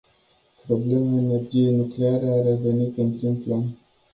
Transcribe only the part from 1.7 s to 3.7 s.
nucleare a revenit în prim plan.